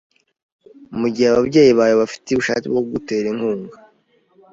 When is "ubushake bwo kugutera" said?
2.29-3.25